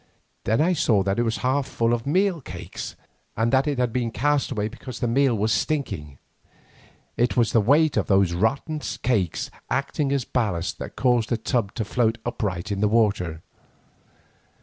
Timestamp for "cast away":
4.09-4.67